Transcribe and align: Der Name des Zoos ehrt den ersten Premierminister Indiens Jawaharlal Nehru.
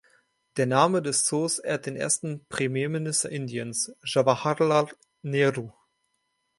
Der 0.57 0.65
Name 0.65 1.03
des 1.03 1.25
Zoos 1.25 1.59
ehrt 1.59 1.85
den 1.85 1.95
ersten 1.95 2.43
Premierminister 2.47 3.29
Indiens 3.29 3.95
Jawaharlal 4.03 4.87
Nehru. 5.21 5.69